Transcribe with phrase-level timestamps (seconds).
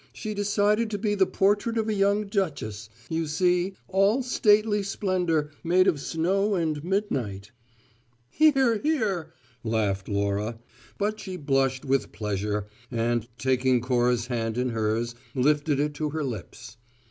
[0.13, 5.51] "She decided to be the portrait of a young duchess, you see, all stately splendour
[5.63, 7.51] made of snow and midnight!"
[8.31, 8.79] "Hear!
[8.79, 9.31] hear!"
[9.63, 10.57] laughed Laura;
[10.97, 16.23] but she blushed with pleasure, and taking Cora's hand in hers lifted it to her
[16.23, 16.77] lips.